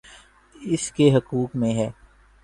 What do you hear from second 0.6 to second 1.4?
اس کے حق